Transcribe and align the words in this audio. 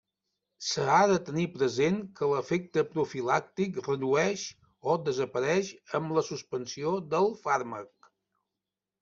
S’ha 0.67 1.01
de 1.09 1.17
tenir 1.25 1.43
present 1.57 1.99
que 2.19 2.29
l’efecte 2.31 2.83
profilàctic 2.93 3.77
redueix 3.89 4.47
o 4.95 4.97
desapareix 5.11 5.71
amb 6.01 6.17
la 6.19 6.25
suspensió 6.31 6.97
del 7.15 7.31
fàrmac. 7.45 8.13